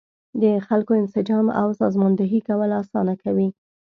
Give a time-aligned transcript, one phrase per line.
[0.41, 3.49] د خلکو انسجام او سازماندهي کول اسانه کوي.